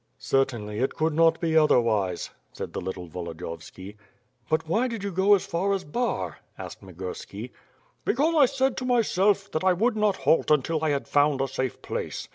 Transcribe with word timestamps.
"Certainly, 0.17 0.79
it 0.79 0.95
could 0.95 1.13
not 1.13 1.39
be 1.39 1.55
otherwise," 1.55 2.31
said 2.53 2.73
the 2.73 2.81
little 2.81 3.05
Volo 3.05 3.35
diyovski. 3.35 3.97
"But 4.49 4.67
why 4.67 4.87
did 4.87 5.03
you 5.03 5.11
go 5.11 5.35
as 5.35 5.45
far 5.45 5.73
as 5.73 5.83
Bar?" 5.83 6.39
asked 6.57 6.81
Migurski. 6.81 7.51
"Because 8.03 8.33
I 8.35 8.47
said 8.47 8.77
to 8.77 8.83
myself, 8.85 9.51
that 9.51 9.63
I 9.63 9.73
would 9.73 9.95
not 9.95 10.15
halt 10.15 10.49
until 10.49 10.83
I 10.83 10.89
had 10.89 11.07
found 11.07 11.39
a 11.39 11.47
safe 11.47 11.83
place. 11.83 12.27